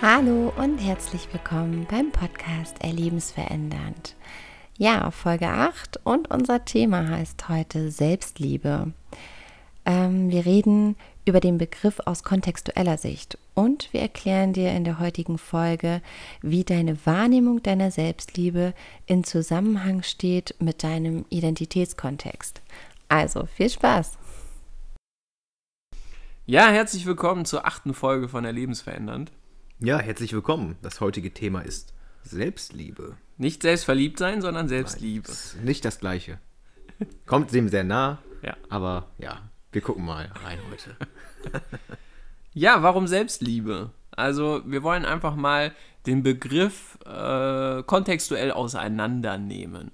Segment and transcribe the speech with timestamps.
[0.00, 4.14] Hallo und herzlich willkommen beim Podcast Erlebensverändernd.
[4.76, 8.92] Ja, Folge 8 und unser Thema heißt heute Selbstliebe.
[9.84, 15.00] Ähm, wir reden über den Begriff aus kontextueller Sicht und wir erklären dir in der
[15.00, 16.00] heutigen Folge,
[16.42, 18.74] wie deine Wahrnehmung deiner Selbstliebe
[19.06, 22.62] in Zusammenhang steht mit deinem Identitätskontext.
[23.08, 24.16] Also viel Spaß!
[26.46, 29.32] Ja, herzlich willkommen zur achten Folge von Erlebensverändernd.
[29.80, 30.74] Ja, herzlich willkommen.
[30.82, 33.16] Das heutige Thema ist Selbstliebe.
[33.36, 35.28] Nicht selbstverliebt sein, sondern Selbstliebe.
[35.28, 36.40] Nein, nicht das gleiche.
[37.26, 38.56] Kommt dem sehr nah, ja.
[38.68, 40.96] aber ja, wir gucken mal rein heute.
[42.54, 43.92] ja, warum Selbstliebe?
[44.10, 45.72] Also wir wollen einfach mal
[46.06, 49.92] den Begriff äh, kontextuell auseinandernehmen.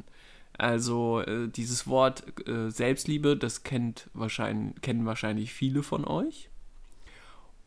[0.57, 6.49] Also äh, dieses Wort äh, Selbstliebe, das kennt wahrscheinlich, kennen wahrscheinlich viele von euch.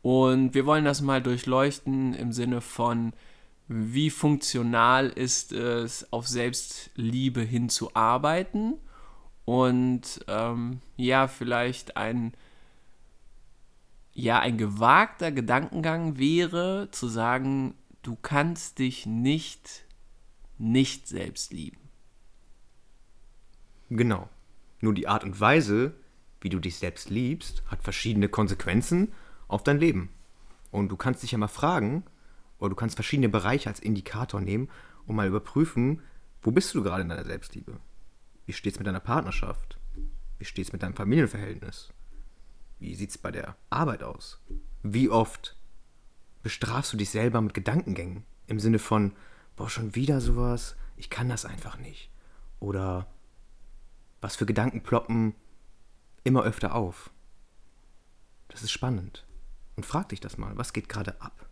[0.02, 3.14] Und wir wollen das mal durchleuchten im Sinne von,
[3.68, 8.76] wie funktional ist es, auf Selbstliebe hinzuarbeiten
[9.44, 12.34] und ähm, ja, vielleicht ein,
[14.14, 17.74] ja, ein gewagter Gedankengang wäre zu sagen,
[18.04, 19.88] du kannst dich nicht
[20.58, 21.78] nicht selbst lieben.
[23.90, 24.30] Genau.
[24.82, 25.94] Nur die Art und Weise,
[26.42, 29.14] wie du dich selbst liebst, hat verschiedene Konsequenzen
[29.48, 30.10] auf dein Leben.
[30.72, 32.04] Und du kannst dich ja mal fragen,
[32.60, 34.70] oder du kannst verschiedene Bereiche als Indikator nehmen
[35.06, 36.02] und mal überprüfen,
[36.42, 37.80] wo bist du gerade in deiner Selbstliebe?
[38.46, 39.80] Wie steht es mit deiner Partnerschaft?
[40.40, 41.94] Wie steht es mit deinem Familienverhältnis?
[42.80, 44.40] Wie sieht es bei der Arbeit aus?
[44.84, 45.56] Wie oft
[46.44, 48.24] bestrafst du dich selber mit Gedankengängen?
[48.48, 49.14] Im Sinne von,
[49.56, 52.10] boah, schon wieder sowas, ich kann das einfach nicht.
[52.60, 53.08] Oder
[54.22, 55.36] was für Gedanken ploppen
[56.24, 57.12] immer öfter auf?
[58.48, 59.27] Das ist spannend.
[59.78, 61.46] Und frag dich das mal, was geht gerade ab?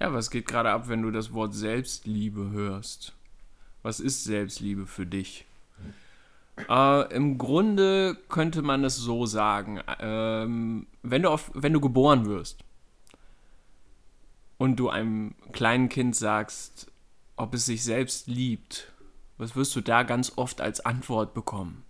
[0.00, 3.12] Ja, was geht gerade ab, wenn du das Wort Selbstliebe hörst?
[3.82, 5.44] Was ist Selbstliebe für dich?
[6.68, 12.26] Äh, Im Grunde könnte man es so sagen, ähm, wenn, du auf, wenn du geboren
[12.26, 12.64] wirst
[14.56, 16.90] und du einem kleinen Kind sagst,
[17.36, 18.92] ob es sich selbst liebt,
[19.38, 21.84] was wirst du da ganz oft als Antwort bekommen?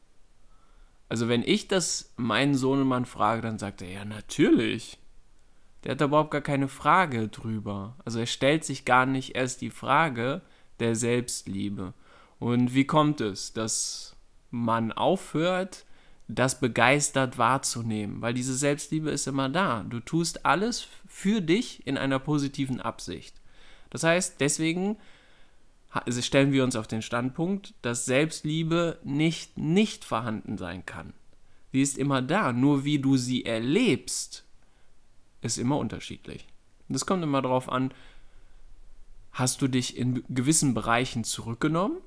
[1.11, 4.99] Also wenn ich das meinen Sohnemann frage, dann sagt er, ja natürlich.
[5.85, 7.97] Der hat überhaupt gar keine Frage drüber.
[8.05, 10.41] Also er stellt sich gar nicht erst die Frage
[10.81, 11.93] der Selbstliebe.
[12.39, 14.17] Und wie kommt es, dass
[14.51, 15.85] man aufhört,
[16.27, 18.23] das begeistert wahrzunehmen?
[18.23, 19.83] Weil diese Selbstliebe ist immer da.
[19.83, 23.41] Du tust alles für dich in einer positiven Absicht.
[23.91, 24.97] Das heißt, deswegen
[26.19, 31.13] stellen wir uns auf den Standpunkt, dass Selbstliebe nicht nicht vorhanden sein kann.
[31.73, 34.45] Sie ist immer da, nur wie du sie erlebst,
[35.45, 36.47] ist immer unterschiedlich.
[36.89, 37.93] Das kommt immer darauf an,
[39.33, 41.99] hast du dich in gewissen Bereichen zurückgenommen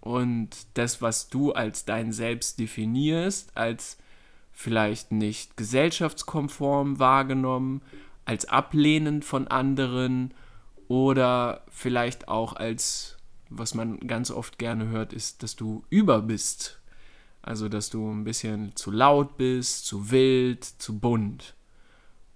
[0.00, 3.98] und das, was du als dein Selbst definierst, als
[4.52, 7.82] vielleicht nicht gesellschaftskonform wahrgenommen,
[8.24, 10.32] als ablehnend von anderen
[10.88, 13.16] oder vielleicht auch als,
[13.50, 16.80] was man ganz oft gerne hört, ist, dass du über bist.
[17.42, 21.55] Also, dass du ein bisschen zu laut bist, zu wild, zu bunt.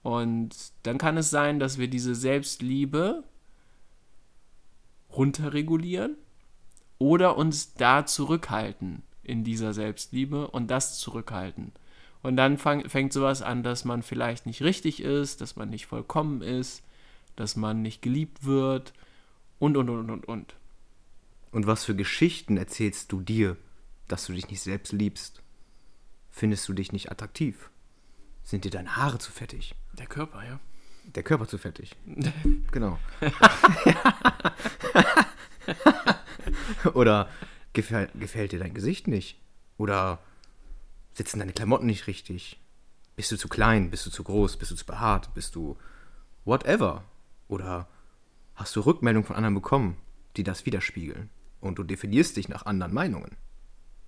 [0.03, 3.25] Und dann kann es sein, dass wir diese Selbstliebe
[5.13, 6.17] runterregulieren
[6.99, 11.73] oder uns da zurückhalten in dieser Selbstliebe und das zurückhalten.
[12.23, 15.87] Und dann fang, fängt sowas an, dass man vielleicht nicht richtig ist, dass man nicht
[15.87, 16.83] vollkommen ist,
[17.37, 18.93] dass man nicht geliebt wird
[19.59, 20.55] und, und, und, und, und.
[21.53, 23.57] Und was für Geschichten erzählst du dir,
[24.09, 25.43] dass du dich nicht selbst liebst?
[26.31, 27.71] Findest du dich nicht attraktiv?
[28.43, 29.75] Sind dir deine Haare zu fettig?
[29.99, 30.61] Der Körper, ja.
[31.05, 31.97] Der Körper zu fettig.
[32.73, 32.99] genau.
[36.95, 37.29] Oder
[37.73, 39.39] gefällt, gefällt dir dein Gesicht nicht?
[39.77, 40.21] Oder
[41.15, 42.61] sitzen deine Klamotten nicht richtig?
[43.17, 43.91] Bist du zu klein?
[43.91, 44.57] Bist du zu groß?
[44.57, 45.35] Bist du zu behaart?
[45.35, 45.77] Bist du
[46.45, 47.05] whatever?
[47.49, 47.89] Oder
[48.55, 49.97] hast du Rückmeldungen von anderen bekommen,
[50.37, 51.31] die das widerspiegeln?
[51.61, 53.37] Und du definierst dich nach anderen Meinungen.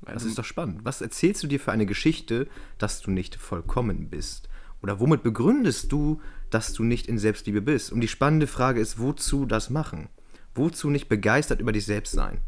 [0.02, 0.84] Das ist doch spannend.
[0.84, 2.48] Was erzählst du dir für eine Geschichte,
[2.78, 4.48] dass du nicht vollkommen bist?
[4.82, 6.20] Oder womit begründest du,
[6.50, 7.93] dass du nicht in Selbstliebe bist?
[7.93, 10.08] Und die spannende Frage ist, wozu das machen?
[10.55, 12.40] Wozu nicht begeistert über dich selbst sein?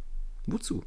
[0.47, 0.85] Wozu?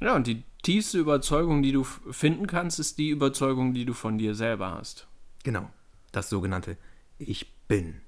[0.00, 4.16] Ja, und die tiefste Überzeugung, die du finden kannst, ist die Überzeugung, die du von
[4.16, 5.08] dir selber hast.
[5.42, 5.68] Genau.
[6.12, 6.76] Das sogenannte
[7.18, 8.00] Ich bin.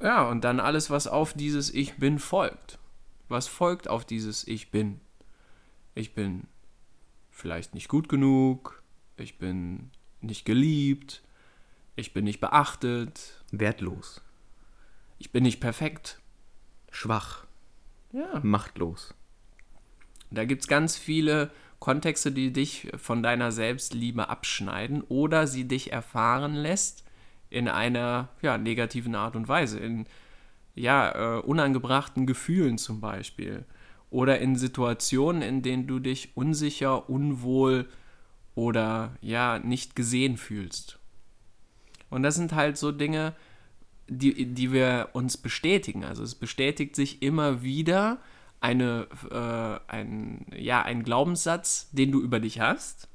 [0.00, 2.78] Ja, und dann alles, was auf dieses Ich bin folgt.
[3.28, 5.00] Was folgt auf dieses Ich bin?
[5.94, 6.46] ich bin
[7.30, 8.82] vielleicht nicht gut genug,
[9.16, 9.90] ich bin
[10.26, 11.22] nicht geliebt,
[11.96, 13.42] ich bin nicht beachtet.
[13.52, 14.20] Wertlos.
[15.18, 16.18] ich bin nicht perfekt.
[16.90, 17.46] Schwach,
[18.12, 18.40] Ja.
[18.42, 19.14] machtlos.
[20.30, 25.92] Da gibt es ganz viele Kontexte, die dich von deiner Selbstliebe abschneiden oder sie dich
[25.92, 27.04] erfahren lässt
[27.50, 30.06] in einer ja, negativen Art und Weise, in
[30.74, 33.64] ja, äh, unangebrachten Gefühlen zum Beispiel
[34.10, 37.88] oder in Situationen, in denen du dich unsicher, unwohl
[38.54, 40.98] oder ja, nicht gesehen fühlst.
[42.10, 43.34] Und das sind halt so Dinge,
[44.08, 46.04] die, die wir uns bestätigen.
[46.04, 48.18] Also es bestätigt sich immer wieder
[48.60, 53.08] eine, äh, ein, ja, ein Glaubenssatz, den du über dich hast.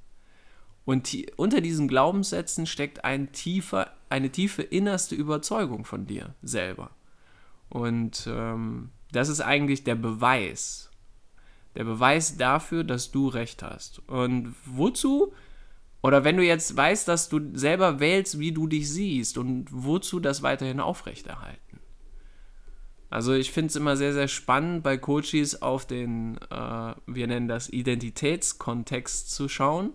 [0.86, 6.92] Und ti- unter diesen Glaubenssätzen steckt ein tiefer, eine tiefe innerste Überzeugung von dir selber.
[7.70, 10.89] Und ähm, das ist eigentlich der Beweis.
[11.80, 14.00] Der Beweis dafür, dass du recht hast.
[14.10, 15.32] Und wozu?
[16.04, 20.20] Oder wenn du jetzt weißt, dass du selber wählst, wie du dich siehst und wozu
[20.20, 21.80] das weiterhin aufrechterhalten.
[23.10, 27.48] Also ich finde es immer sehr, sehr spannend, bei Coaches auf den, äh, wir nennen
[27.48, 29.94] das Identitätskontext zu schauen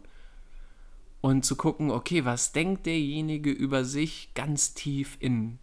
[1.21, 5.59] und zu gucken, okay, was denkt derjenige über sich ganz tief in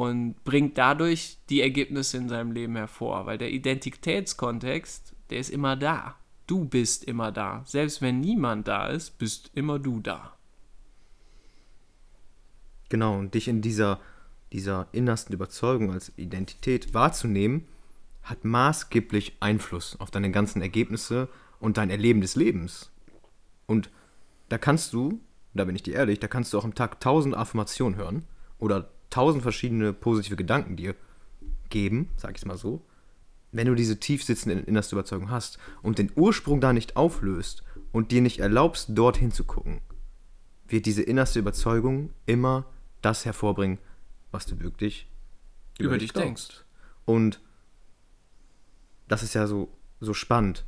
[0.00, 5.76] und bringt dadurch die Ergebnisse in seinem Leben hervor, weil der Identitätskontext, der ist immer
[5.76, 6.16] da.
[6.46, 7.62] Du bist immer da.
[7.66, 10.38] Selbst wenn niemand da ist, bist immer du da.
[12.88, 14.00] Genau, und dich in dieser,
[14.54, 17.66] dieser innersten Überzeugung als Identität wahrzunehmen,
[18.22, 22.90] hat maßgeblich Einfluss auf deine ganzen Ergebnisse und dein Erleben des Lebens.
[23.66, 23.90] Und
[24.48, 25.20] da kannst du,
[25.52, 28.24] da bin ich dir ehrlich, da kannst du auch am Tag tausend Affirmationen hören
[28.58, 30.94] oder tausend verschiedene positive Gedanken dir
[31.68, 32.82] geben, sag ich es mal so.
[33.52, 38.12] Wenn du diese tief sitzende innerste Überzeugung hast und den Ursprung da nicht auflöst und
[38.12, 39.80] dir nicht erlaubst, dorthin zu gucken,
[40.68, 42.64] wird diese innerste Überzeugung immer
[43.02, 43.78] das hervorbringen,
[44.30, 45.08] was du wirklich
[45.78, 46.26] Über dich glaubst.
[46.26, 46.64] denkst.
[47.04, 47.40] Und
[49.08, 49.68] das ist ja so,
[50.00, 50.64] so spannend.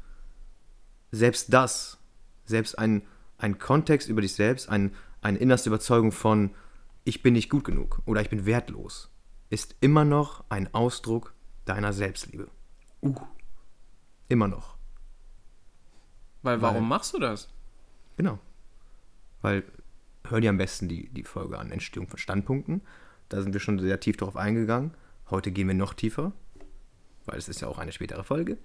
[1.12, 1.98] Selbst das,
[2.44, 3.02] selbst ein,
[3.38, 6.50] ein Kontext über dich selbst, ein, eine innerste Überzeugung von,
[7.04, 9.10] ich bin nicht gut genug oder ich bin wertlos,
[9.50, 11.34] ist immer noch ein Ausdruck
[11.64, 12.48] deiner Selbstliebe.
[13.02, 13.14] Uh.
[14.28, 14.76] Immer noch.
[16.42, 17.48] Weil Weil- warum machst du das?
[18.16, 18.38] Genau.
[19.40, 19.64] Weil,
[20.24, 22.82] hör dir am besten die, die Folge an, Entstehung von Standpunkten.
[23.28, 24.94] Da sind wir schon sehr tief drauf eingegangen.
[25.30, 26.32] Heute gehen wir noch tiefer,
[27.24, 28.58] weil es ist ja auch eine spätere Folge.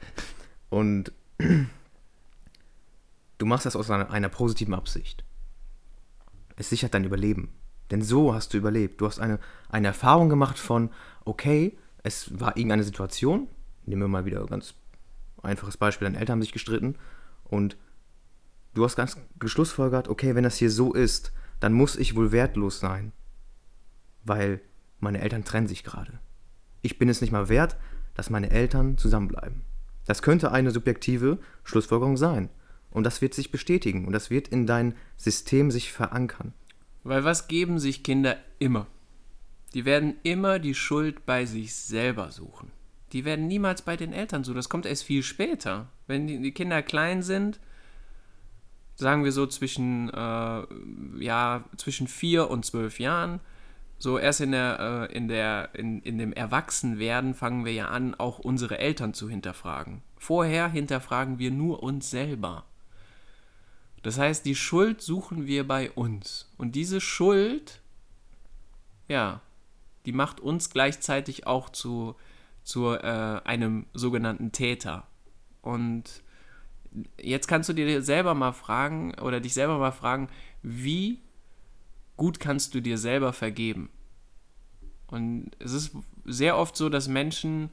[0.69, 1.11] Und
[3.37, 5.23] du machst das aus einer, einer positiven Absicht.
[6.55, 7.53] Es sichert dein Überleben.
[7.91, 9.01] Denn so hast du überlebt.
[9.01, 9.39] Du hast eine,
[9.69, 10.89] eine Erfahrung gemacht von,
[11.25, 13.47] okay, es war irgendeine Situation,
[13.85, 14.75] nehmen wir mal wieder ein ganz
[15.43, 16.95] einfaches Beispiel, deine Eltern haben sich gestritten
[17.43, 17.77] und
[18.73, 22.79] du hast ganz geschlussfolgert, okay, wenn das hier so ist, dann muss ich wohl wertlos
[22.79, 23.11] sein,
[24.23, 24.61] weil
[24.99, 26.19] meine Eltern trennen sich gerade.
[26.81, 27.77] Ich bin es nicht mal wert,
[28.13, 29.63] dass meine Eltern zusammenbleiben.
[30.05, 32.49] Das könnte eine subjektive Schlussfolgerung sein.
[32.89, 36.53] Und das wird sich bestätigen und das wird in dein System sich verankern.
[37.07, 38.85] Weil was geben sich Kinder immer?
[39.73, 42.71] Die werden immer die Schuld bei sich selber suchen.
[43.13, 44.57] Die werden niemals bei den Eltern suchen.
[44.57, 45.87] Das kommt erst viel später.
[46.07, 47.61] Wenn die, Kinder klein sind,
[48.95, 50.63] sagen wir so zwischen, äh,
[51.23, 53.39] ja, zwischen vier und zwölf Jahren,
[53.99, 58.15] so erst in der, äh, in der, in, in dem Erwachsenwerden fangen wir ja an,
[58.15, 60.01] auch unsere Eltern zu hinterfragen.
[60.17, 62.65] Vorher hinterfragen wir nur uns selber.
[64.03, 66.51] Das heißt, die Schuld suchen wir bei uns.
[66.57, 67.81] Und diese Schuld,
[69.07, 69.41] ja,
[70.05, 72.15] die macht uns gleichzeitig auch zu,
[72.63, 75.07] zu äh, einem sogenannten Täter.
[75.61, 76.21] Und
[77.19, 80.29] jetzt kannst du dir selber mal fragen oder dich selber mal fragen,
[80.61, 81.19] wie
[82.15, 83.89] gut kannst du dir selber vergeben?
[85.07, 85.91] Und es ist
[86.25, 87.69] sehr oft so, dass Menschen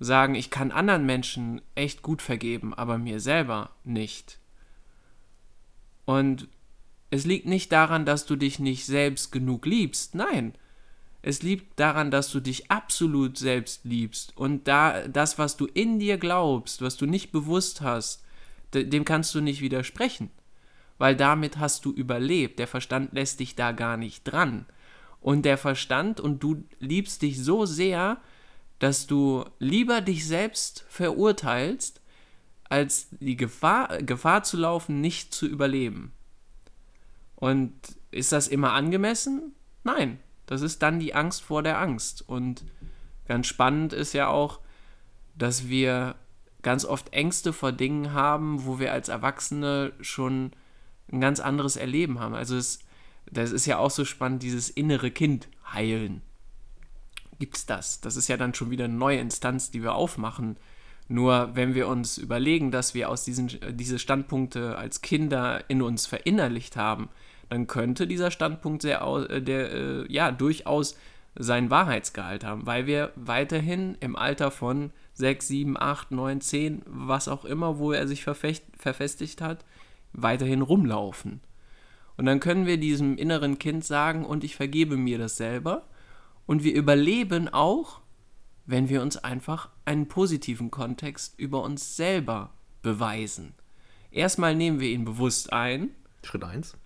[0.00, 4.38] sagen, ich kann anderen Menschen echt gut vergeben, aber mir selber nicht.
[6.04, 6.48] Und
[7.10, 10.14] es liegt nicht daran, dass du dich nicht selbst genug liebst.
[10.14, 10.54] Nein.
[11.22, 14.36] Es liegt daran, dass du dich absolut selbst liebst.
[14.36, 18.22] Und da das, was du in dir glaubst, was du nicht bewusst hast,
[18.74, 20.30] de- dem kannst du nicht widersprechen.
[20.98, 22.58] Weil damit hast du überlebt.
[22.58, 24.66] Der Verstand lässt dich da gar nicht dran.
[25.20, 28.18] Und der Verstand und du liebst dich so sehr,
[28.78, 32.02] dass du lieber dich selbst verurteilst,
[32.68, 36.12] als die Gefahr, Gefahr zu laufen, nicht zu überleben.
[37.36, 37.72] Und
[38.10, 39.54] ist das immer angemessen?
[39.82, 42.26] Nein, das ist dann die Angst vor der Angst.
[42.26, 42.64] Und
[43.26, 44.60] ganz spannend ist ja auch,
[45.36, 46.14] dass wir
[46.62, 50.52] ganz oft Ängste vor Dingen haben, wo wir als Erwachsene schon
[51.12, 52.34] ein ganz anderes Erleben haben.
[52.34, 52.80] Also es,
[53.30, 56.22] das ist ja auch so spannend, dieses innere Kind heilen.
[57.38, 58.00] gibt es das.
[58.00, 60.56] Das ist ja dann schon wieder eine neue Instanz, die wir aufmachen.
[61.08, 66.06] Nur wenn wir uns überlegen, dass wir aus diesen diese Standpunkte als Kinder in uns
[66.06, 67.10] verinnerlicht haben,
[67.50, 70.96] dann könnte dieser Standpunkt sehr, äh, der, äh, ja, durchaus
[71.36, 77.28] seinen Wahrheitsgehalt haben, weil wir weiterhin im Alter von 6, 7, 8, 9, 10, was
[77.28, 79.64] auch immer, wo er sich verfecht, verfestigt hat,
[80.12, 81.40] weiterhin rumlaufen.
[82.16, 85.86] Und dann können wir diesem inneren Kind sagen, und ich vergebe mir das selber.
[86.46, 88.00] Und wir überleben auch,
[88.66, 92.50] wenn wir uns einfach einen positiven Kontext über uns selber
[92.82, 93.54] beweisen.
[94.10, 95.90] Erstmal nehmen wir ihn bewusst ein.
[96.22, 96.76] Schritt 1.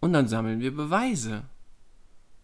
[0.00, 1.42] Und dann sammeln wir Beweise.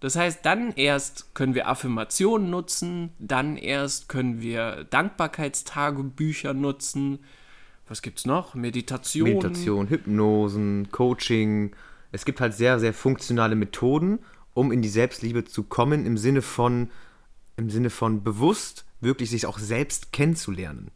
[0.01, 7.21] Das heißt, dann erst können wir Affirmationen nutzen, dann erst können wir Dankbarkeitstagebücher nutzen.
[7.89, 8.55] Was gibt's noch?
[8.55, 9.29] Meditation.
[9.29, 11.75] Meditation, Hypnosen, Coaching.
[12.13, 14.19] Es gibt halt sehr, sehr funktionale Methoden,
[14.53, 16.91] um in die Selbstliebe zu kommen, im Sinne von,
[17.57, 20.91] im Sinne von bewusst wirklich sich auch selbst kennenzulernen.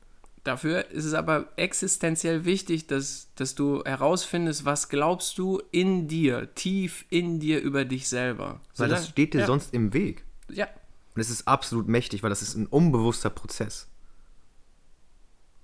[0.44, 6.54] Dafür ist es aber existenziell wichtig, dass, dass du herausfindest, was glaubst du in dir,
[6.54, 8.60] tief in dir über dich selber.
[8.76, 9.46] Weil das steht dir ja.
[9.46, 10.24] sonst im Weg.
[10.48, 10.66] Ja.
[11.14, 13.86] Und es ist absolut mächtig, weil das ist ein unbewusster Prozess.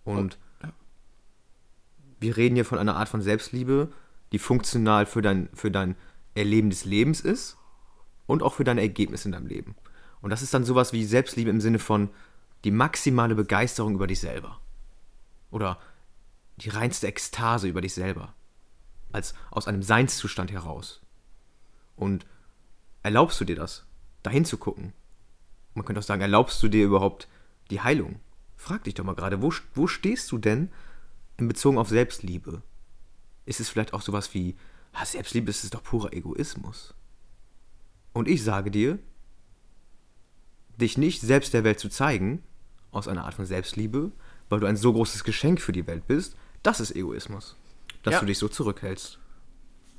[0.05, 0.73] Und ja.
[2.21, 3.91] wir reden hier von einer Art von Selbstliebe,
[4.33, 5.97] die funktional für dein, für dein
[6.35, 7.57] Erleben des Lebens ist
[8.27, 9.75] und auch für deine Ergebnisse in deinem Leben.
[10.21, 12.11] Und das ist dann sowas wie Selbstliebe im Sinne von
[12.65, 14.61] die maximale Begeisterung über dich selber
[15.51, 15.79] oder
[16.57, 18.35] die reinste Ekstase über dich selber,
[19.13, 21.01] als aus einem Seinszustand heraus.
[21.97, 22.27] Und
[23.03, 23.87] erlaubst du dir das,
[24.23, 24.93] dahin zu gucken?
[25.75, 27.29] Man könnte auch sagen, erlaubst du dir überhaupt
[27.71, 28.21] die Heilung?
[28.57, 30.71] Frag dich doch mal gerade, wo, wo stehst du denn
[31.37, 32.63] in Bezug auf Selbstliebe?
[33.45, 34.57] Ist es vielleicht auch sowas wie,
[34.93, 36.95] ah, Selbstliebe ist doch purer Egoismus?
[38.13, 38.99] Und ich sage dir,
[40.77, 42.43] dich nicht selbst der Welt zu zeigen,
[42.93, 44.11] aus einer Art von Selbstliebe,
[44.49, 47.57] weil du ein so großes Geschenk für die Welt bist, das ist Egoismus.
[48.03, 48.21] Dass ja.
[48.21, 49.19] du dich so zurückhältst.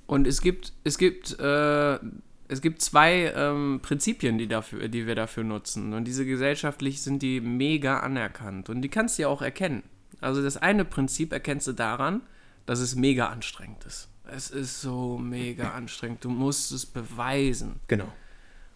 [0.06, 2.00] Und es gibt, es gibt, äh,
[2.48, 5.94] es gibt zwei ähm, Prinzipien, die, dafür, die wir dafür nutzen.
[5.94, 8.70] Und diese gesellschaftlich sind die mega anerkannt.
[8.70, 9.84] Und die kannst du ja auch erkennen.
[10.22, 12.22] Also das eine Prinzip erkennst du daran,
[12.66, 14.08] dass es mega anstrengend ist.
[14.26, 16.24] Es ist so mega anstrengend.
[16.24, 17.80] Du musst es beweisen.
[17.88, 18.12] Genau.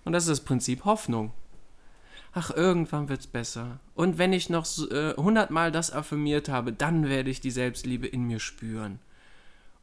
[0.03, 1.31] Und das ist das Prinzip Hoffnung
[2.33, 3.79] ach, irgendwann wird's besser.
[3.95, 8.07] Und wenn ich noch äh, hundertmal äh, das affirmiert habe, dann werde ich die Selbstliebe
[8.07, 8.99] in mir spüren.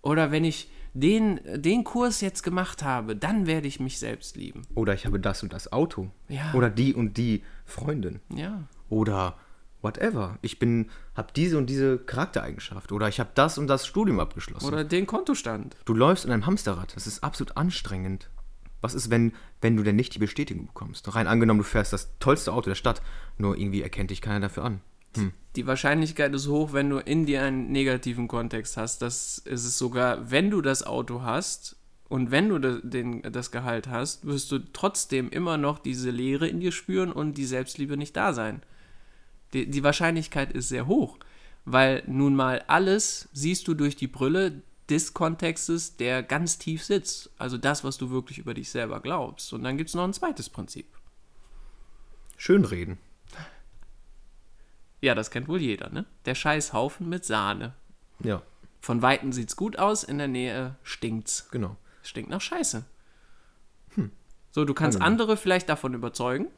[0.03, 4.63] Oder wenn ich den, den Kurs jetzt gemacht habe, dann werde ich mich selbst lieben.
[4.75, 6.11] Oder ich habe das und das Auto.
[6.29, 6.53] Ja.
[6.55, 8.21] Oder die und die Freundin.
[8.35, 8.63] Ja.
[8.89, 9.37] Oder
[9.83, 10.39] whatever.
[10.43, 12.93] Ich bin, habe diese und diese Charaktereigenschaft.
[12.93, 14.67] Oder ich habe das und das Studium abgeschlossen.
[14.67, 15.77] Oder den Kontostand.
[15.85, 16.95] Du läufst in einem Hamsterrad.
[16.97, 18.31] Das ist absolut anstrengend.
[18.81, 21.15] Was ist, wenn, wenn du denn nicht die Bestätigung bekommst?
[21.15, 23.03] Rein angenommen, du fährst das tollste Auto der Stadt,
[23.37, 24.81] nur irgendwie erkennt dich keiner dafür an.
[25.17, 25.33] Hm.
[25.57, 29.03] Die Wahrscheinlichkeit ist hoch, wenn du in dir einen negativen Kontext hast.
[29.03, 31.77] Das ist es sogar, wenn du das Auto hast
[32.09, 36.49] und wenn du das, den, das Gehalt hast, wirst du trotzdem immer noch diese Leere
[36.49, 38.63] in dir spüren und die Selbstliebe nicht da sein.
[39.53, 41.19] Die, die Wahrscheinlichkeit ist sehr hoch,
[41.65, 47.31] weil nun mal alles siehst du durch die Brille des Kontextes, der ganz tief sitzt.
[47.39, 49.53] Also das, was du wirklich über dich selber glaubst.
[49.53, 50.87] Und dann gibt es noch ein zweites Prinzip.
[52.37, 52.99] Schönreden.
[55.01, 56.07] Ja, das kennt wohl jeder, ne?
[56.25, 57.75] Der Scheißhaufen mit Sahne.
[58.21, 58.43] Ja.
[58.81, 61.49] Von Weitem sieht's gut aus, in der Nähe stinkt's.
[61.51, 61.77] Genau.
[62.03, 62.85] Stinkt nach Scheiße.
[63.95, 64.11] Hm.
[64.51, 66.49] So, du kannst andere vielleicht davon überzeugen,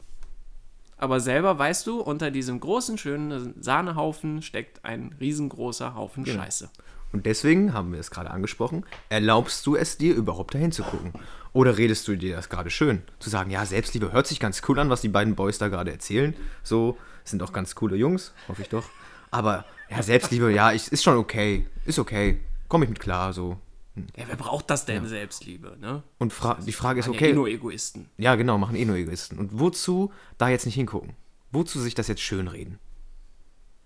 [0.97, 6.43] aber selber weißt du, unter diesem großen, schönen Sahnehaufen steckt ein riesengroßer Haufen genau.
[6.43, 6.71] Scheiße.
[7.12, 11.12] Und deswegen haben wir es gerade angesprochen, erlaubst du es dir überhaupt dahin zu gucken?
[11.52, 13.02] Oder redest du dir das gerade schön?
[13.19, 15.90] Zu sagen, ja, Selbstliebe hört sich ganz cool an, was die beiden Boys da gerade
[15.90, 16.35] erzählen.
[16.62, 18.85] So, sind auch ganz coole Jungs, hoffe ich doch.
[19.33, 21.67] Aber ja, Selbstliebe, ja, ich, ist schon okay.
[21.85, 22.40] Ist okay.
[22.69, 23.59] Komme ich mit klar, so.
[23.95, 24.07] Hm.
[24.17, 25.09] Ja, wer braucht das denn, ja.
[25.09, 26.05] Selbstliebe, ne?
[26.19, 27.26] Und fra die Frage ist, okay.
[27.26, 28.09] Ja eh nur Egoisten.
[28.17, 29.38] Ja, genau, machen eh nur Egoisten.
[29.38, 31.14] Und wozu da jetzt nicht hingucken?
[31.50, 32.79] Wozu sich das jetzt schönreden?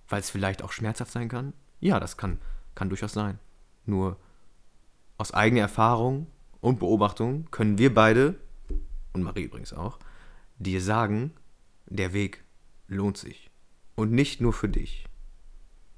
[0.09, 1.54] Weil es vielleicht auch schmerzhaft sein kann?
[1.81, 2.38] Ja, das kann
[2.75, 3.38] kann durchaus sein.
[3.87, 4.19] Nur
[5.19, 6.26] aus eigener Erfahrung
[6.61, 8.38] und Beobachtung können wir beide,
[9.12, 9.99] und Marie übrigens auch,
[10.59, 11.33] dir sagen,
[11.87, 12.45] der Weg
[12.88, 13.50] lohnt sich.
[13.97, 15.07] Und nicht nur für dich,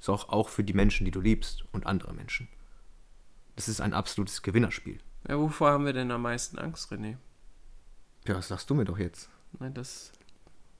[0.00, 2.48] sondern auch für die Menschen, die du liebst und andere Menschen.
[3.54, 4.98] Das ist ein absolutes Gewinnerspiel.
[5.28, 7.16] Ja, wovor haben wir denn am meisten Angst, René?
[8.26, 9.30] Ja, das sagst du mir doch jetzt.
[9.58, 10.12] Nein, das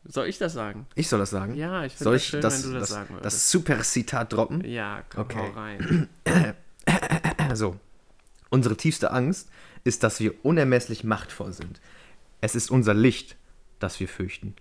[0.08, 0.86] soll ich das sagen?
[0.94, 1.54] Ich soll das sagen?
[1.54, 3.24] Ja, ich finde es schön, das, wenn du das, das sagen würdest.
[3.24, 4.64] Das Super-Zitat droppen?
[4.64, 5.50] Ja, komm okay.
[5.54, 6.08] rein.
[7.54, 7.76] so.
[8.48, 9.48] Unsere tiefste Angst
[9.84, 11.80] ist, dass wir unermesslich machtvoll sind.
[12.40, 13.36] Es ist unser Licht,
[13.78, 14.54] das wir fürchten,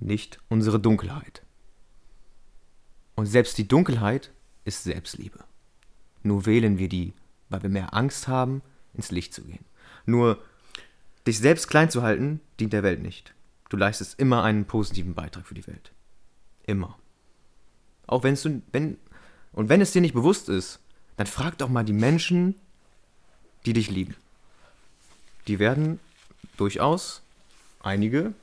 [0.00, 1.42] nicht unsere Dunkelheit.
[3.14, 4.30] Und selbst die Dunkelheit
[4.64, 5.38] ist Selbstliebe.
[6.22, 7.14] Nur wählen wir die,
[7.48, 8.62] weil wir mehr Angst haben,
[8.94, 9.64] ins Licht zu gehen.
[10.06, 10.42] Nur
[11.26, 13.34] dich selbst klein zu halten, dient der Welt nicht.
[13.72, 15.92] Du leistest immer einen positiven Beitrag für die Welt.
[16.66, 16.98] Immer.
[18.06, 18.98] Auch wenn es du, wenn,
[19.52, 20.78] und wenn es dir nicht bewusst ist,
[21.16, 22.54] dann frag doch mal die Menschen,
[23.64, 24.14] die dich lieben.
[25.48, 26.00] Die werden
[26.58, 27.22] durchaus
[27.80, 28.34] einige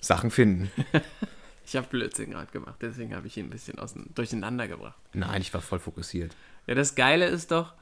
[0.00, 0.70] Sachen finden.
[1.64, 4.98] Ich habe Blödsinn gerade gemacht, deswegen habe ich ihn ein bisschen aus, durcheinander gebracht.
[5.14, 6.34] Nein, ich war voll fokussiert.
[6.66, 7.72] Ja, das Geile ist doch,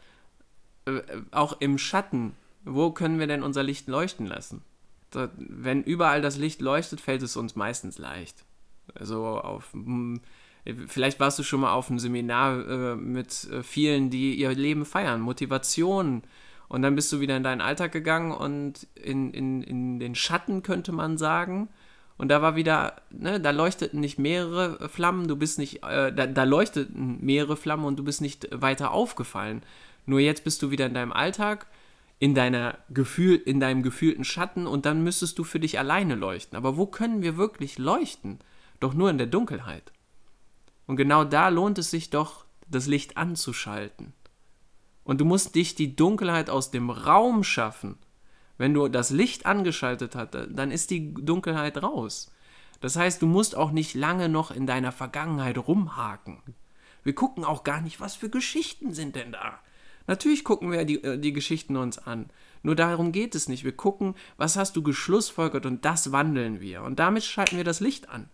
[0.85, 1.01] äh,
[1.33, 4.63] auch im Schatten, wo können wir denn unser Licht leuchten lassen?
[5.11, 8.45] Da, wenn überall das Licht leuchtet, fällt es uns meistens leicht.
[8.95, 10.21] Also auf, hm,
[10.87, 14.85] vielleicht warst du schon mal auf einem Seminar äh, mit äh, vielen, die ihr Leben
[14.85, 16.23] feiern, Motivation.
[16.69, 20.63] Und dann bist du wieder in deinen Alltag gegangen und in, in, in den Schatten,
[20.63, 21.69] könnte man sagen.
[22.17, 26.27] Und da war wieder, ne, da leuchteten nicht mehrere Flammen, du bist nicht, äh, da,
[26.27, 29.63] da leuchteten mehrere Flammen und du bist nicht weiter aufgefallen.
[30.07, 31.67] Nur jetzt bist du wieder in deinem Alltag,
[32.21, 36.57] in deiner Gefühl, in deinem gefühlten Schatten und dann müsstest du für dich alleine leuchten.
[36.57, 38.39] Aber wo können wir wirklich leuchten?
[38.79, 39.91] Doch nur in der Dunkelheit.
[40.87, 44.13] Und genau da lohnt es sich doch, das Licht anzuschalten.
[45.03, 47.97] Und du musst dich die Dunkelheit aus dem Raum schaffen.
[48.59, 52.31] Wenn du das Licht angeschaltet hast, dann ist die Dunkelheit raus.
[52.81, 56.43] Das heißt, du musst auch nicht lange noch in deiner Vergangenheit rumhaken.
[57.03, 59.59] Wir gucken auch gar nicht, was für Geschichten sind denn da.
[60.07, 62.31] Natürlich gucken wir die, äh, die Geschichten uns an.
[62.63, 63.65] Nur darum geht es nicht.
[63.65, 66.83] Wir gucken, was hast du geschlussfolgert und das wandeln wir.
[66.83, 68.29] Und damit schalten wir das Licht an.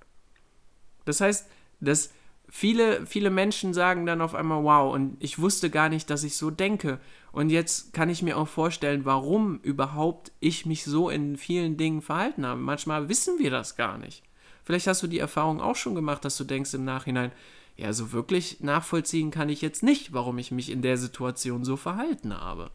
[1.05, 1.49] Das heißt,
[1.81, 2.11] dass
[2.49, 6.37] viele, viele Menschen sagen dann auf einmal, wow, und ich wusste gar nicht, dass ich
[6.37, 6.99] so denke.
[7.33, 12.03] Und jetzt kann ich mir auch vorstellen, warum überhaupt ich mich so in vielen Dingen
[12.03, 12.61] verhalten habe.
[12.61, 14.23] Manchmal wissen wir das gar nicht.
[14.65, 17.31] Vielleicht hast du die Erfahrung auch schon gemacht, dass du denkst im Nachhinein,
[17.77, 21.77] ja, so wirklich nachvollziehen kann ich jetzt nicht, warum ich mich in der Situation so
[21.77, 22.71] verhalten habe.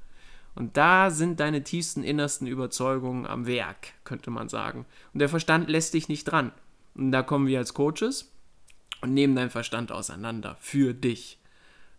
[0.53, 4.85] Und da sind deine tiefsten, innersten Überzeugungen am Werk, könnte man sagen.
[5.13, 6.51] Und der Verstand lässt dich nicht dran.
[6.93, 8.31] Und da kommen wir als Coaches
[9.01, 11.39] und nehmen deinen Verstand auseinander für dich.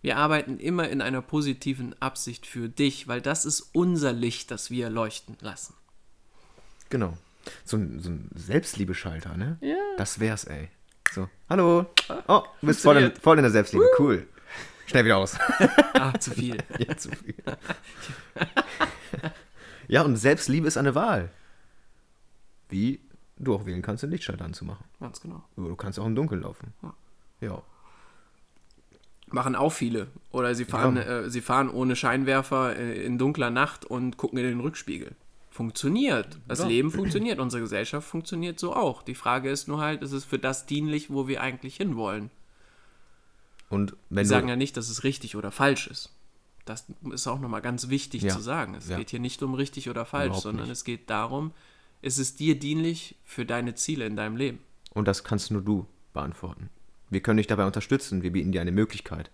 [0.02, 4.70] Wir arbeiten immer in einer positiven Absicht für dich, weil das ist unser Licht, das
[4.70, 5.74] wir leuchten lassen.
[6.90, 7.16] Genau.
[7.64, 9.58] So ein, so ein Selbstliebeschalter, ne?
[9.60, 9.76] Ja.
[9.96, 10.68] Das wär's, ey.
[11.14, 11.86] So, hallo.
[12.26, 13.84] Oh, du bist voll in, voll in der Selbstliebe.
[13.98, 14.26] Cool.
[14.86, 15.38] Schnell wieder aus.
[15.94, 16.56] Ah, zu viel.
[16.78, 17.34] ja, zu viel.
[19.88, 21.30] ja, und Selbstliebe ist eine Wahl.
[22.70, 23.00] Wie
[23.38, 24.84] du auch wählen kannst, den Lichtschalter anzumachen.
[24.98, 25.44] Ganz genau.
[25.56, 26.72] Aber du kannst auch im Dunkeln laufen.
[26.82, 26.94] Ja.
[27.40, 27.62] Ja.
[29.28, 30.08] Machen auch viele.
[30.30, 31.02] Oder sie fahren, Ja.
[31.02, 35.14] äh, sie fahren ohne Scheinwerfer äh, in dunkler Nacht und gucken in den Rückspiegel.
[35.52, 36.38] Funktioniert.
[36.48, 36.66] Das Ja.
[36.66, 37.38] Leben funktioniert.
[37.38, 39.02] Unsere Gesellschaft funktioniert so auch.
[39.02, 42.30] Die Frage ist nur halt, ist es für das dienlich, wo wir eigentlich hinwollen?
[43.68, 46.10] Und wenn Wir sagen ja nicht, dass es richtig oder falsch ist.
[46.64, 48.34] Das ist auch nochmal ganz wichtig Ja.
[48.34, 48.74] zu sagen.
[48.74, 48.96] Es Ja.
[48.96, 50.72] geht hier nicht um richtig oder falsch, Überhaupt sondern nicht.
[50.72, 51.52] es geht darum,
[52.00, 54.58] ist es dir dienlich für deine Ziele in deinem Leben?
[54.94, 56.68] und das kannst nur du beantworten.
[57.10, 58.22] Wir können dich dabei unterstützen.
[58.22, 59.30] Wir bieten dir eine Möglichkeit.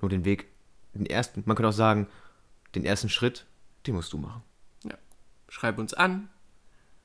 [0.00, 0.46] Nur den Weg,
[0.94, 2.06] den ersten, man könnte auch sagen,
[2.74, 3.44] den ersten Schritt,
[3.86, 4.42] den musst du machen.
[5.50, 6.30] Schreib uns an,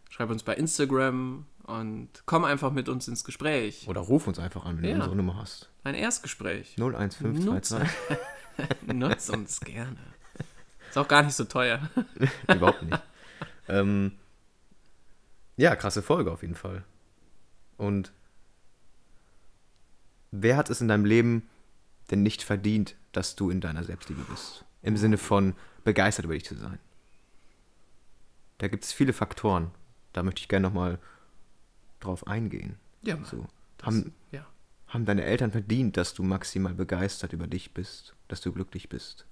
[0.10, 3.88] schreib uns bei Instagram und komm einfach mit uns ins Gespräch.
[3.88, 4.90] Oder ruf uns einfach an, wenn Ja.
[4.92, 5.70] du unsere Nummer hast.
[5.84, 6.76] Ein Erstgespräch.
[6.78, 7.90] 01522.
[8.94, 9.98] Nutz uns gerne.
[10.90, 11.90] Ist auch gar nicht so teuer.
[12.48, 13.02] Überhaupt nicht.
[13.68, 14.14] ähm,
[15.58, 16.84] ja, krasse Folge auf jeden Fall.
[17.78, 18.14] Und
[20.32, 21.50] wer hat es in deinem Leben
[22.12, 24.64] denn nicht verdient, dass du in deiner Selbstliebe bist?
[24.84, 26.78] Im Sinne von begeistert über dich zu sein.
[28.58, 29.72] Da gibt es viele Faktoren.
[30.14, 31.00] Da möchte ich gerne nochmal
[32.00, 32.78] drauf eingehen.
[33.02, 33.18] Ja.
[33.24, 33.46] So.
[33.78, 34.46] Das, Haben, ja.
[34.88, 39.26] haben deine Eltern verdient, dass du maximal begeistert über dich bist, dass du glücklich bist?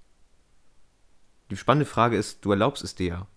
[1.49, 3.27] Die spannende Frage ist, du erlaubst es dir.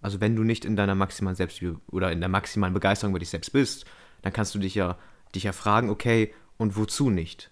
[0.00, 3.30] Also wenn du nicht in deiner maximalen Selbstliebe oder in der maximalen Begeisterung über dich
[3.30, 3.84] selbst bist,
[4.22, 4.96] dann kannst du dich ja,
[5.34, 7.50] dich ja fragen, okay, und wozu nicht?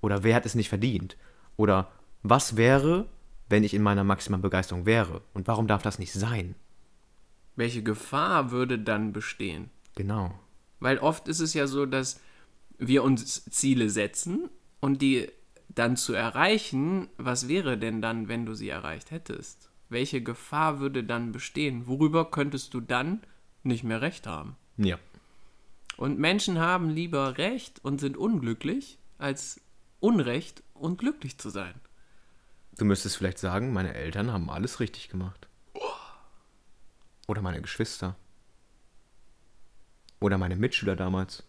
[0.00, 1.16] Oder wer hat es nicht verdient?
[1.56, 1.90] Oder
[2.22, 3.06] was wäre,
[3.48, 5.22] wenn ich in meiner maximalen Begeisterung wäre?
[5.32, 6.54] Und warum darf das nicht sein?
[7.56, 9.70] Welche Gefahr würde dann bestehen?
[9.94, 10.34] Genau.
[10.80, 12.20] Weil oft ist es ja so, dass
[12.78, 15.30] wir uns Ziele setzen und die
[15.68, 19.70] dann zu erreichen, was wäre denn dann, wenn du sie erreicht hättest?
[19.88, 21.86] Welche Gefahr würde dann bestehen?
[21.86, 23.22] Worüber könntest du dann
[23.62, 24.56] nicht mehr recht haben?
[24.76, 24.98] Ja.
[25.96, 29.60] Und Menschen haben lieber Recht und sind unglücklich, als
[30.00, 31.74] Unrecht und glücklich zu sein.
[32.76, 35.48] Du müsstest vielleicht sagen, meine Eltern haben alles richtig gemacht.
[37.28, 38.16] Oder meine Geschwister.
[40.20, 41.44] oder meine Mitschüler damals.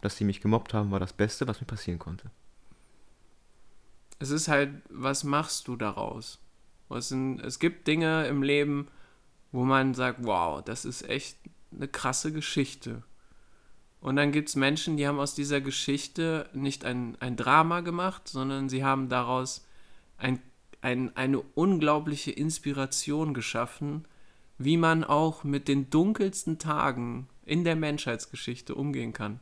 [0.00, 2.30] Dass sie mich gemobbt haben, war das Beste, was mir passieren konnte.
[4.18, 6.40] Es ist halt, was machst du daraus?
[6.90, 8.88] Es, sind, es gibt Dinge im Leben,
[9.52, 11.38] wo man sagt, wow, das ist echt
[11.72, 13.02] eine krasse Geschichte.
[14.00, 18.28] Und dann gibt es Menschen, die haben aus dieser Geschichte nicht ein, ein Drama gemacht,
[18.28, 19.66] sondern sie haben daraus
[20.16, 20.40] ein,
[20.80, 24.06] ein, eine unglaubliche Inspiration geschaffen,
[24.58, 29.40] wie man auch mit den dunkelsten Tagen in der Menschheitsgeschichte umgehen kann.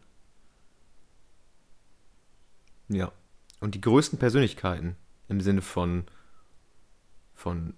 [2.89, 3.13] Ja.
[3.61, 4.97] Und die größten Persönlichkeiten
[5.29, 6.05] im Sinne von,
[7.35, 7.75] von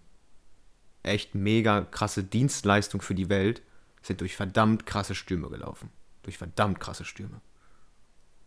[1.02, 3.62] echt mega krasse Dienstleistung für die Welt
[4.02, 5.90] sind durch verdammt krasse Stürme gelaufen.
[6.22, 7.40] Durch verdammt krasse Stürme.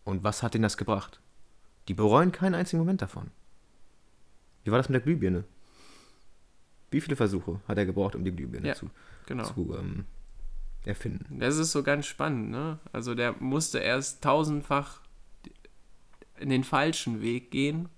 [0.04, 1.20] Und was hat ihnen das gebracht?
[1.86, 3.30] Die bereuen keinen einzigen Moment davon.
[4.68, 5.44] Wie war das mit der Glühbirne?
[6.90, 8.90] Wie viele Versuche hat er gebraucht, um die Glühbirne Ja, zu,
[9.24, 9.44] Genau.
[9.44, 10.04] zu ähm,
[10.84, 11.38] erfinden?
[11.40, 12.78] Das ist so ganz spannend, ne?
[12.92, 15.00] Also der musste erst tausendfach
[16.38, 17.88] in den falschen Weg gehen,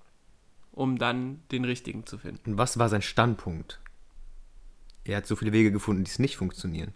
[0.70, 2.52] um dann den richtigen zu finden.
[2.52, 3.80] Und was war sein Standpunkt?
[5.02, 6.94] Er hat so viele Wege gefunden, die es nicht funktionieren.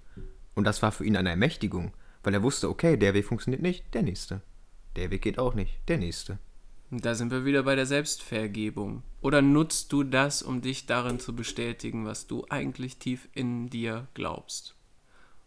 [0.55, 3.93] Und das war für ihn eine Ermächtigung, weil er wusste, okay, der Weg funktioniert nicht,
[3.93, 4.41] der nächste.
[4.95, 6.39] Der Weg geht auch nicht, der nächste.
[6.95, 9.03] Und da sind wir wieder bei der Selbstvergebung.
[9.21, 14.07] Oder nutzt du das, um dich darin zu bestätigen, was du eigentlich tief in dir
[14.15, 14.77] glaubst?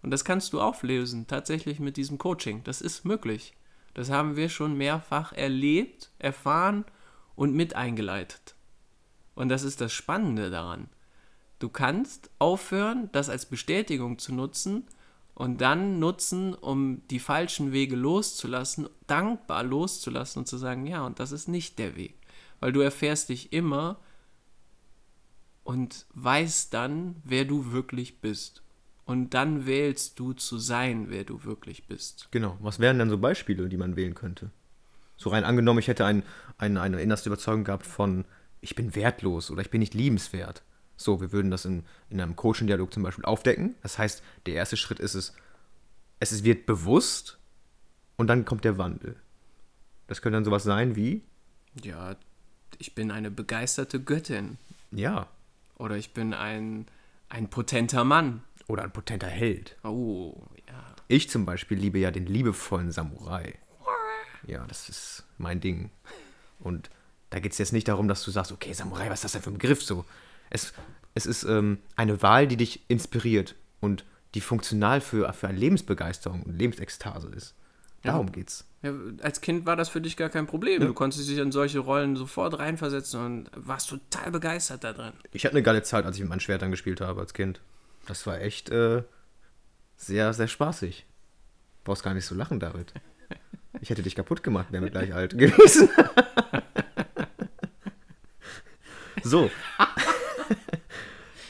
[0.02, 2.66] Und das kannst du auflösen, tatsächlich mit diesem Coaching.
[2.66, 3.56] Das ist möglich.
[3.94, 6.84] Das haben wir schon mehrfach erlebt, erfahren
[7.38, 8.56] und mit eingeleitet.
[9.34, 10.90] Und das ist das Spannende daran.
[11.60, 14.84] Du kannst aufhören, das als Bestätigung zu nutzen
[15.38, 21.19] und dann nutzen, um die falschen Wege loszulassen, dankbar loszulassen und zu sagen, ja, und
[21.19, 22.15] das ist nicht der Weg.
[22.60, 24.00] Weil du erfährst dich immer
[25.63, 28.63] und weißt dann, wer du wirklich bist.
[29.06, 32.30] Und dann wählst du zu sein, wer du wirklich bist.
[32.32, 32.58] Genau.
[32.60, 34.50] Was wären denn so Beispiele, die man wählen könnte?
[35.17, 36.23] So rein angenommen, ich hätte ein,
[36.58, 38.26] ein, eine innerste Überzeugung gehabt von,
[38.60, 40.63] ich bin wertlos oder ich bin nicht liebenswert.
[40.98, 43.76] So, wir würden das in, in einem Coaching-Dialog zum Beispiel aufdecken.
[43.84, 45.34] Das heißt, der erste Schritt ist es,
[46.20, 47.38] es ist- wird bewusst
[48.18, 49.16] und dann kommt der Wandel.
[50.08, 51.22] Das könnte dann sowas sein wie,
[51.84, 52.16] Ja,
[52.80, 54.58] ich bin eine begeisterte Göttin.
[54.92, 55.28] ja,
[55.78, 56.88] Oder ich bin ein,
[57.30, 58.42] ein potenter Mann.
[58.68, 59.78] oder ein potenter Held.
[59.84, 60.34] Oh,
[60.68, 60.96] ja.
[61.08, 63.54] Ich zum Beispiel liebe ja den liebevollen Samurai.
[64.48, 65.92] Ja, das ist mein Ding.
[66.60, 66.90] Und
[67.30, 69.42] da geht es jetzt nicht darum, dass du sagst, okay, Samurai, was ist das denn
[69.44, 70.06] für ein Begriff so?
[70.50, 70.74] Es,
[71.14, 76.44] es ist ähm, eine Wahl, die dich inspiriert und die funktional für, für eine Lebensbegeisterung
[76.44, 77.56] und Lebensekstase ist.
[78.04, 78.66] Darum geht's.
[78.84, 80.82] Ja, als Kind war das für dich gar kein Problem.
[80.82, 85.14] Du konntest dich in solche Rollen sofort reinversetzen und warst total begeistert da drin.
[85.32, 87.60] Ich hatte eine geile Zeit, als ich mit meinen Schwertern gespielt habe als Kind.
[88.06, 89.04] Das war echt äh,
[89.98, 91.06] sehr, sehr spaßig.
[91.84, 92.94] Brauchst gar nicht so lachen, David.
[93.82, 95.90] Ich hätte dich kaputt gemacht, wären wir gleich alt gewesen.
[99.24, 99.50] so.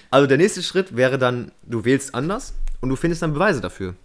[0.10, 3.96] Also der nächste Schritt wäre dann, du wählst anders und du findest dann Beweise dafür.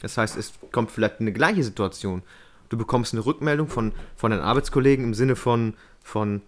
[0.00, 2.22] Das heißt, es kommt vielleicht eine gleiche Situation.
[2.68, 6.40] Du bekommst eine Rückmeldung von, von deinen Arbeitskollegen im Sinne von, von,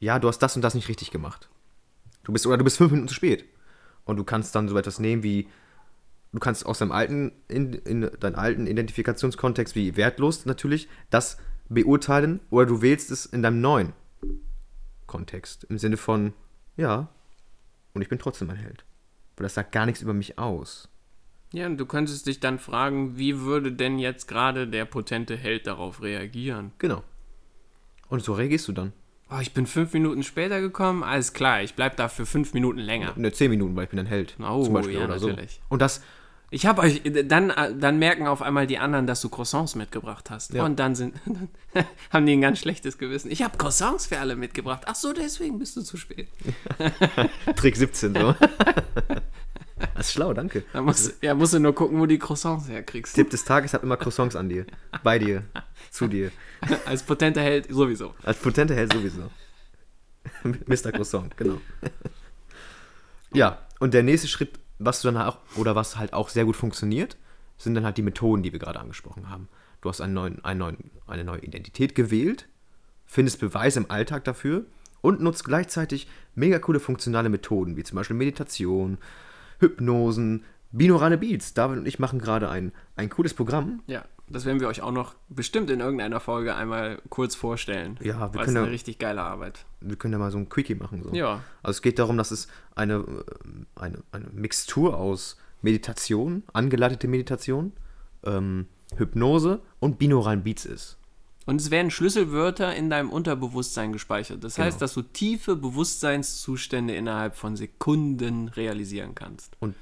[0.00, 1.48] ja, du hast das und das nicht richtig gemacht.
[2.24, 3.44] Du bist, oder du bist fünf Minuten zu spät.
[4.04, 5.48] Und du kannst dann so etwas nehmen wie,
[6.32, 11.38] du kannst aus deinem alten, in, in deinem alten Identifikationskontext wie wertlos natürlich das
[11.68, 13.92] beurteilen oder du wählst es in deinem neuen
[15.06, 15.64] Kontext.
[15.64, 16.32] Im Sinne von,
[16.76, 17.08] ja,
[17.96, 18.84] und ich bin trotzdem ein Held.
[19.36, 20.88] Weil das sagt gar nichts über mich aus.
[21.52, 25.66] Ja, und du könntest dich dann fragen, wie würde denn jetzt gerade der potente Held
[25.66, 26.72] darauf reagieren?
[26.78, 27.02] Genau.
[28.08, 28.92] Und so reagierst du dann.
[29.30, 32.78] Oh, ich bin fünf Minuten später gekommen, alles klar, ich bleib da für fünf Minuten
[32.78, 33.12] länger.
[33.16, 34.36] Ne, zehn Minuten, weil ich bin ein Held.
[34.38, 35.54] Oh, zum Beispiel ja, oder natürlich.
[35.54, 35.60] so.
[35.68, 36.02] Und das,
[36.50, 40.54] Ich habe euch, dann, dann merken auf einmal die anderen, dass du Croissants mitgebracht hast.
[40.54, 40.64] Ja.
[40.64, 41.16] Und dann sind,
[42.12, 43.32] haben die ein ganz schlechtes Gewissen.
[43.32, 44.82] Ich habe Croissants für alle mitgebracht.
[44.86, 46.28] Ach so, deswegen bist du zu spät.
[47.56, 48.36] Trick 17 so.
[49.94, 50.62] das ist schlau, danke.
[50.72, 53.16] Da musst, ja, musst du nur gucken, wo die Croissants herkriegst.
[53.16, 54.66] Tipp des Tages hat immer Croissants an dir.
[55.02, 55.42] Bei dir.
[55.90, 56.30] Zu dir.
[56.84, 58.14] Als potenter Held sowieso.
[58.22, 59.30] Als potente Held sowieso.
[60.44, 60.92] Mr.
[60.92, 61.60] Croissant, genau.
[63.32, 66.56] ja, und der nächste Schritt, was du dann auch, oder was halt auch sehr gut
[66.56, 67.16] funktioniert,
[67.58, 69.48] sind dann halt die Methoden, die wir gerade angesprochen haben.
[69.80, 72.48] Du hast einen neuen, einen neuen, eine neue Identität gewählt,
[73.06, 74.66] findest Beweise im Alltag dafür
[75.00, 78.98] und nutzt gleichzeitig mega coole funktionale Methoden, wie zum Beispiel Meditation,
[79.60, 81.54] Hypnosen, binaurale Beats.
[81.54, 84.90] David und ich machen gerade ein, ein cooles Programm, Ja, das werden wir euch auch
[84.92, 87.98] noch bestimmt in irgendeiner Folge einmal kurz vorstellen.
[88.02, 89.64] Ja, wir können eine ja- richtig geile Arbeit.
[89.80, 91.02] wir können ja mal so ein Quickie machen.
[91.02, 91.12] So.
[91.14, 91.42] Ja.
[91.62, 93.24] Also es geht darum, dass es eine, äh,
[93.80, 97.72] eine, eine Mixtur aus Meditation, angeleitete Meditation,
[98.24, 100.96] ähm, Hypnose und binauralen Beats ist.
[101.46, 104.42] Und es werden Schlüsselwörter in deinem Unterbewusstsein gespeichert.
[104.42, 104.80] Das heißt, Genau.
[104.80, 109.56] dass du tiefe Bewusstseinszustände innerhalb von Sekunden realisieren kannst.
[109.60, 109.74] Und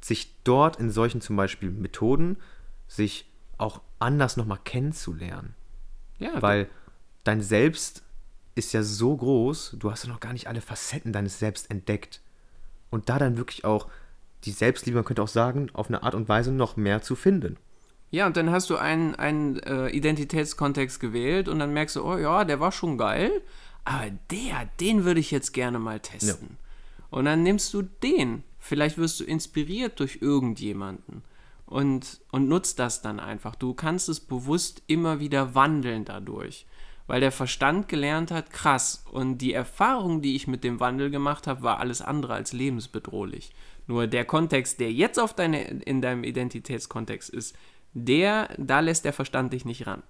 [0.00, 2.36] sich dort in solchen zum Beispiel Methoden
[2.86, 3.26] sich
[3.58, 5.54] auch anders nochmal kennenzulernen.
[6.18, 6.68] Ja, Weil
[7.24, 8.02] dein Selbst
[8.54, 12.22] ist ja so groß, du hast ja noch gar nicht alle Facetten deines Selbst entdeckt.
[12.90, 13.88] Und da dann wirklich auch
[14.44, 17.56] die Selbstliebe, man könnte auch sagen, auf eine Art und Weise noch mehr zu finden.
[18.10, 22.16] Ja, und dann hast du einen, einen äh, Identitätskontext gewählt und dann merkst du, oh
[22.16, 23.42] ja, der war schon geil,
[23.84, 26.56] aber der, den würde ich jetzt gerne mal testen.
[27.10, 28.42] Und dann nimmst du den.
[28.58, 31.22] Vielleicht wirst du inspiriert durch irgendjemanden
[31.66, 33.54] und, und nutzt das dann einfach.
[33.56, 36.66] Du kannst es bewusst immer wieder wandeln dadurch.
[37.08, 39.04] Weil der Verstand gelernt hat, krass.
[39.12, 43.52] Und die Erfahrung, die ich mit dem Wandel gemacht habe, war alles andere als lebensbedrohlich.
[43.86, 47.56] Nur der Kontext, der jetzt auf deine, in deinem Identitätskontext ist,
[47.92, 50.02] der, da lässt der Verstand dich nicht ran.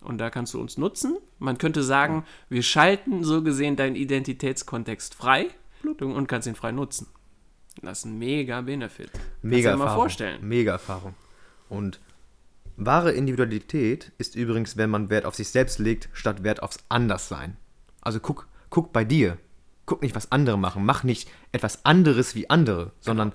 [0.00, 1.16] Und da kannst du uns nutzen.
[1.38, 5.48] Man könnte sagen, wir schalten so gesehen deinen Identitätskontext frei
[5.98, 7.08] und kannst ihn frei nutzen.
[7.82, 9.10] Das ist ein mega Benefit.
[9.42, 10.02] Mega Kannst dir mal Erfahrung.
[10.02, 10.48] vorstellen.
[10.48, 11.14] Mega Erfahrung.
[11.68, 12.00] Und
[12.76, 17.56] wahre Individualität ist übrigens, wenn man Wert auf sich selbst legt, statt Wert aufs Anderssein.
[18.00, 19.38] Also guck, guck bei dir.
[19.86, 20.84] Guck nicht, was andere machen.
[20.84, 23.32] Mach nicht etwas anderes wie andere, sondern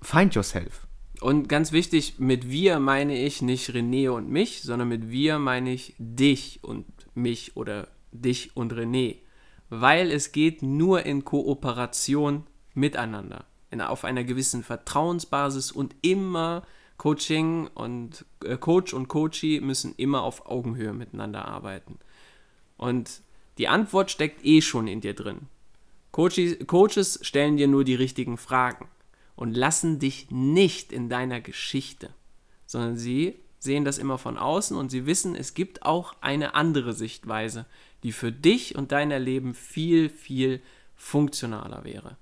[0.00, 0.86] find yourself.
[1.20, 5.72] Und ganz wichtig, mit wir meine ich nicht René und mich, sondern mit wir meine
[5.72, 9.16] ich dich und mich oder dich und René.
[9.68, 12.44] Weil es geht nur in Kooperation
[12.78, 13.44] miteinander.
[13.70, 16.62] In, auf einer gewissen Vertrauensbasis und immer
[16.96, 21.98] Coaching und äh, Coach und Coachee müssen immer auf Augenhöhe miteinander arbeiten.
[22.76, 23.22] Und
[23.58, 25.48] die Antwort steckt eh schon in dir drin.
[26.12, 28.88] Coaches, Coaches stellen dir nur die richtigen Fragen
[29.36, 32.10] und lassen dich nicht in deiner Geschichte,
[32.66, 36.92] sondern sie sehen das immer von außen und sie wissen, es gibt auch eine andere
[36.92, 37.66] Sichtweise,
[38.02, 40.60] die für dich und dein Erleben viel, viel
[40.96, 42.16] funktionaler wäre.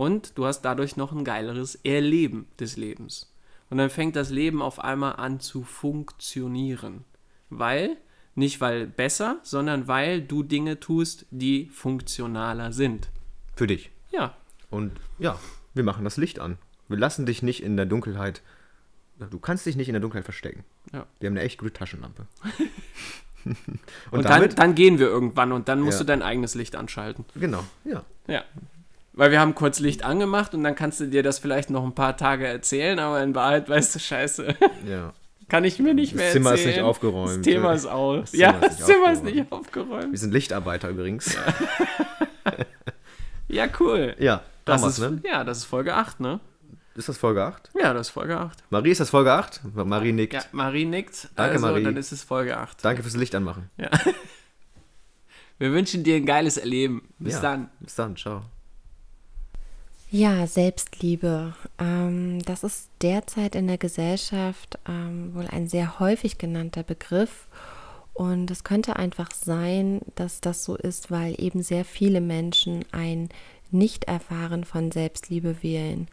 [0.00, 3.30] Und du hast dadurch noch ein geileres Erleben des Lebens.
[3.68, 7.04] Und dann fängt das Leben auf einmal an zu funktionieren.
[7.50, 7.98] Weil,
[8.34, 13.10] nicht weil besser, sondern weil du Dinge tust, die funktionaler sind.
[13.54, 13.90] Für dich.
[14.10, 14.34] Ja,
[14.70, 15.38] Und ja,
[15.74, 16.56] wir machen das Licht an.
[16.88, 18.40] Wir lassen dich nicht in der Dunkelheit.
[19.30, 20.64] Du kannst dich nicht in der Dunkelheit verstecken.
[20.94, 21.04] Ja.
[21.18, 22.26] Wir haben eine echt gute Taschenlampe.
[23.44, 23.56] und,
[24.12, 26.04] Und, dann, damit, dann gehen wir irgendwann und dann musst Ja.
[26.04, 27.26] du dein eigenes Licht anschalten.
[27.34, 28.02] genau, ja.
[28.26, 28.44] Ja.
[29.12, 31.94] Weil wir haben kurz Licht angemacht und dann kannst du dir das vielleicht noch ein
[31.94, 34.54] paar Tage erzählen, aber in Wahrheit weißt du, scheiße,
[34.86, 35.12] ja.
[35.48, 36.44] kann ich mir nicht Das mehr erzählen.
[36.44, 37.38] Zimmer ist nicht aufgeräumt.
[37.38, 38.30] Das Thema ist aus.
[38.30, 40.12] Das ja, Zimmer ist das nicht Zimmer ist nicht aufgeräumt.
[40.12, 41.36] Wir sind Lichtarbeiter übrigens.
[43.50, 44.14] Ja, cool.
[44.18, 45.20] Ja, das damals, ist, ne?
[45.24, 46.40] Ja, das ist Folge 8, ne?
[46.94, 47.70] Ist das Folge 8?
[47.80, 48.64] Ja, das ist Folge 8.
[48.70, 49.60] Marie, ist das Folge 8?
[49.74, 50.34] Marie nickt.
[50.34, 51.28] Ja, Marie nickt.
[51.34, 51.82] Danke, also, Marie.
[51.82, 52.84] dann ist es Folge 8.
[52.84, 53.70] Danke fürs Licht anmachen.
[55.58, 57.08] Wir wünschen dir ein geiles Erleben.
[57.18, 57.40] Bis ja.
[57.40, 57.70] dann.
[57.80, 58.42] Bis dann, ciao.
[60.12, 61.54] Ja, Selbstliebe.
[61.78, 67.46] Ähm, das ist derzeit in der Gesellschaft ähm, wohl ein sehr häufig genannter Begriff.
[68.12, 73.28] Und es könnte einfach sein, dass das so ist, weil eben sehr viele Menschen ein
[73.70, 76.08] Nicht-Erfahren von Selbstliebe wählen.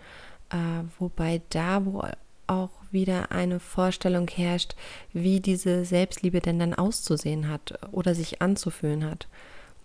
[0.52, 2.04] Äh, wobei da, wo
[2.46, 4.76] auch wieder eine Vorstellung herrscht,
[5.12, 9.28] wie diese Selbstliebe denn dann auszusehen hat oder sich anzufühlen hat.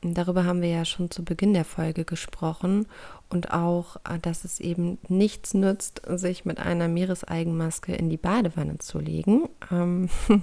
[0.05, 2.87] Darüber haben wir ja schon zu Beginn der Folge gesprochen
[3.29, 8.79] und auch, äh, dass es eben nichts nützt, sich mit einer Meereseigenmaske in die Badewanne
[8.79, 9.49] zu legen.
[9.71, 10.09] Ähm,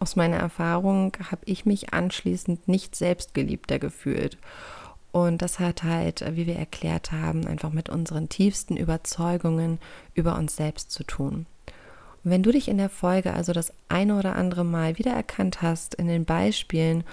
[0.00, 4.38] aus meiner Erfahrung habe ich mich anschließend nicht selbstgeliebter gefühlt.
[5.12, 9.78] Und das hat halt, äh, wie wir erklärt haben, einfach mit unseren tiefsten Überzeugungen
[10.14, 11.44] über uns selbst zu tun.
[12.24, 15.94] Und wenn du dich in der Folge also das eine oder andere Mal wiedererkannt hast
[15.94, 17.04] in den Beispielen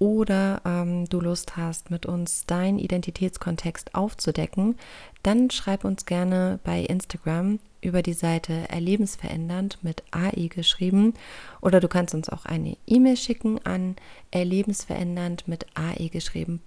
[0.00, 4.76] oder ähm, du Lust hast, mit uns deinen Identitätskontext aufzudecken,
[5.22, 11.14] dann schreib uns gerne bei Instagram über die Seite Erlebensverändernd mit AI geschrieben
[11.60, 13.96] oder du kannst uns auch eine E-Mail schicken an
[14.30, 16.60] erlebensverändernd mit AI geschrieben.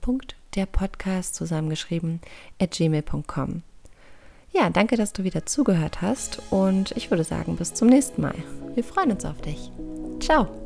[0.56, 2.22] Der Podcast zusammengeschrieben
[2.60, 3.64] at gmail.com.
[4.52, 8.36] Ja, danke, dass du wieder zugehört hast und ich würde sagen, bis zum nächsten Mal.
[8.76, 9.72] Wir freuen uns auf dich.
[10.20, 10.63] Ciao.